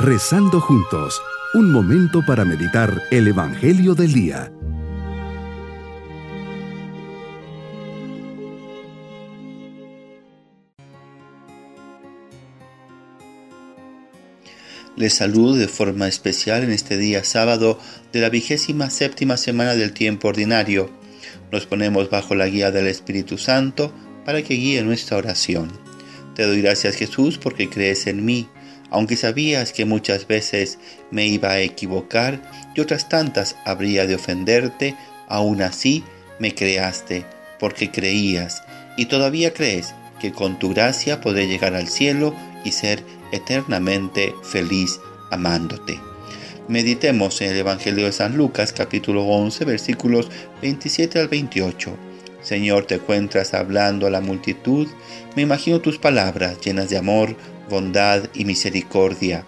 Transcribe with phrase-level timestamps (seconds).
[0.00, 1.20] Rezando juntos,
[1.54, 4.52] un momento para meditar el Evangelio del Día.
[14.94, 17.80] Les saludo de forma especial en este día sábado
[18.12, 20.90] de la vigésima séptima semana del tiempo ordinario.
[21.50, 23.92] Nos ponemos bajo la guía del Espíritu Santo
[24.24, 25.72] para que guíe nuestra oración.
[26.36, 28.48] Te doy gracias Jesús porque crees en mí
[28.90, 30.78] aunque sabías que muchas veces
[31.10, 32.40] me iba a equivocar
[32.74, 34.94] y otras tantas habría de ofenderte,
[35.28, 36.04] aún así
[36.38, 37.24] me creaste,
[37.58, 38.62] porque creías,
[38.96, 45.00] y todavía crees que con tu gracia podré llegar al cielo y ser eternamente feliz
[45.30, 46.00] amándote.
[46.68, 50.28] Meditemos en el Evangelio de San Lucas capítulo 11 versículos
[50.60, 51.96] 27 al 28.
[52.42, 54.86] Señor, te encuentras hablando a la multitud,
[55.34, 57.36] me imagino tus palabras llenas de amor,
[57.68, 59.44] bondad y misericordia.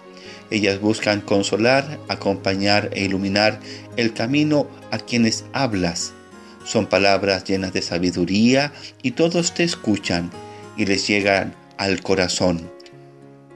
[0.49, 3.59] Ellas buscan consolar, acompañar e iluminar
[3.95, 6.13] el camino a quienes hablas.
[6.65, 10.29] Son palabras llenas de sabiduría y todos te escuchan
[10.77, 12.69] y les llegan al corazón.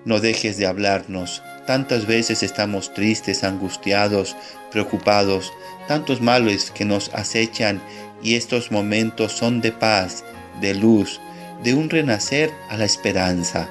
[0.06, 1.42] No dejes de hablarnos.
[1.68, 4.36] Tantas veces estamos tristes, angustiados,
[4.72, 5.52] preocupados,
[5.88, 7.82] tantos males que nos acechan
[8.22, 10.24] y estos momentos son de paz,
[10.62, 11.20] de luz,
[11.64, 13.68] de un renacer a la esperanza.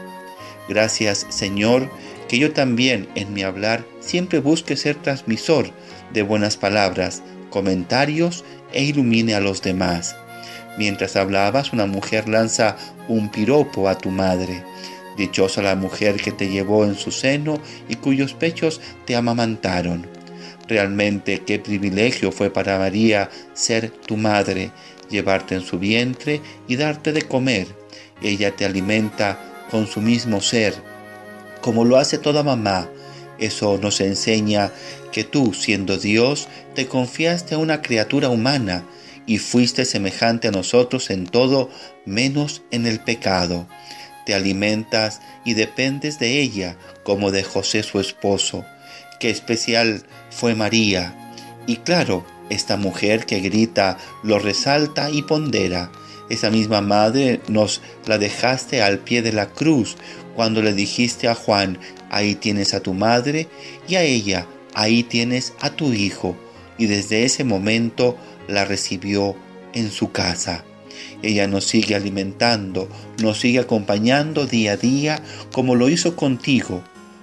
[0.68, 1.90] Gracias Señor,
[2.28, 5.70] que yo también en mi hablar siempre busque ser transmisor
[6.12, 10.16] de buenas palabras, comentarios e ilumine a los demás.
[10.76, 12.76] Mientras hablabas, una mujer lanza
[13.08, 14.64] un piropo a tu madre.
[15.16, 20.06] Dichosa la mujer que te llevó en su seno y cuyos pechos te amamantaron.
[20.66, 24.72] Realmente qué privilegio fue para María ser tu madre,
[25.10, 27.68] llevarte en su vientre y darte de comer.
[28.22, 30.72] Ella te alimenta con su mismo ser,
[31.61, 32.89] como lo hace toda mamá.
[33.41, 34.70] Eso nos enseña
[35.11, 38.84] que tú, siendo Dios, te confiaste a una criatura humana
[39.26, 41.71] y fuiste semejante a nosotros en todo
[42.06, 43.66] menos en el pecado.
[44.26, 48.65] Te alimentas y dependes de ella como de José su esposo.
[49.19, 51.32] Qué especial fue María.
[51.66, 55.91] Y claro, esta mujer que grita lo resalta y pondera
[56.30, 59.96] esa misma madre nos la dejaste al pie de la cruz
[60.34, 61.78] cuando le dijiste a Juan,
[62.10, 63.48] ahí tienes a tu madre,
[63.88, 66.36] y a ella, ahí tienes a tu hijo.
[66.76, 68.16] Y desde ese momento
[68.48, 69.36] la recibió
[69.72, 70.64] en su casa.
[71.22, 72.88] Ella nos sigue alimentando,
[73.22, 76.82] nos sigue acompañando día a día como lo hizo contigo.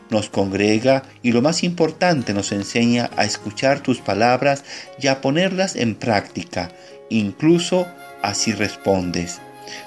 [0.10, 4.64] Nos congrega y lo más importante nos enseña a escuchar tus palabras
[5.00, 6.72] y a ponerlas en práctica,
[7.10, 7.88] incluso
[8.24, 9.40] así respondes.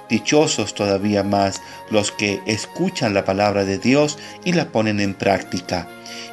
[0.09, 5.89] Dichosos todavía más los que escuchan la palabra de Dios y la ponen en práctica.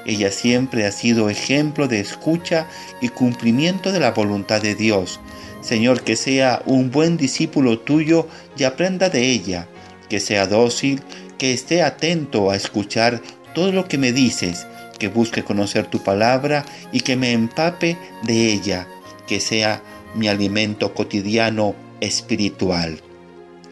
[0.05, 2.67] Ella siempre ha sido ejemplo de escucha
[3.01, 5.19] y cumplimiento de la voluntad de Dios.
[5.61, 9.67] Señor, que sea un buen discípulo tuyo y aprenda de ella,
[10.09, 11.01] que sea dócil,
[11.37, 13.21] que esté atento a escuchar
[13.53, 14.65] todo lo que me dices,
[14.97, 18.87] que busque conocer tu palabra y que me empape de ella,
[19.27, 19.81] que sea
[20.15, 22.99] mi alimento cotidiano espiritual.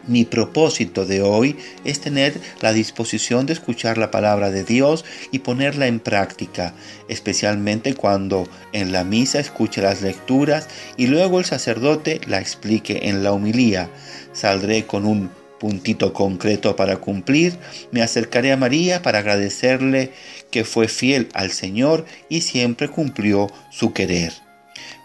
[0.06, 5.40] Mi propósito de hoy es tener la disposición de escuchar la palabra de Dios y
[5.40, 6.72] ponerla en práctica,
[7.08, 13.22] especialmente cuando en la misa escuche las lecturas y luego el sacerdote la explique en
[13.22, 13.90] la humilía.
[14.32, 15.30] Saldré con un
[15.60, 17.58] puntito concreto para cumplir,
[17.92, 20.12] me acercaré a María para agradecerle
[20.50, 24.32] que fue fiel al Señor y siempre cumplió su querer.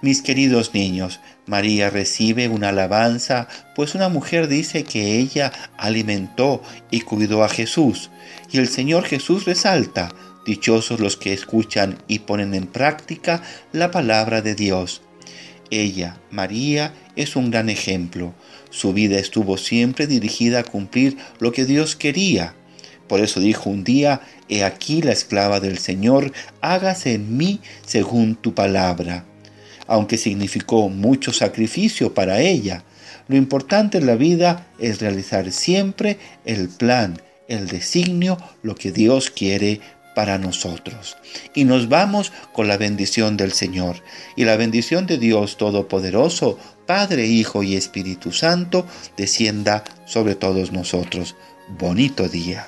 [0.01, 7.01] Mis queridos niños, María recibe una alabanza, pues una mujer dice que ella alimentó y
[7.01, 8.09] cuidó a Jesús,
[8.51, 10.09] y el Señor Jesús resalta,
[10.45, 15.01] dichosos los que escuchan y ponen en práctica la palabra de Dios.
[15.69, 18.33] Ella, María, es un gran ejemplo.
[18.69, 22.55] Su vida estuvo siempre dirigida a cumplir lo que Dios quería.
[23.07, 26.31] Por eso dijo un día, He aquí la esclava del Señor,
[26.61, 29.25] hágase en mí según tu palabra
[29.87, 32.83] aunque significó mucho sacrificio para ella.
[33.27, 39.29] Lo importante en la vida es realizar siempre el plan, el designio, lo que Dios
[39.29, 39.81] quiere
[40.15, 41.17] para nosotros.
[41.53, 43.97] Y nos vamos con la bendición del Señor.
[44.35, 48.85] Y la bendición de Dios Todopoderoso, Padre, Hijo y Espíritu Santo,
[49.17, 51.35] descienda sobre todos nosotros.
[51.67, 52.67] Bonito día.